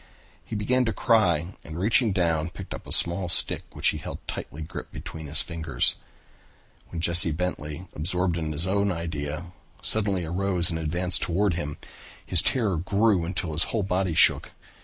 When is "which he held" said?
3.73-4.17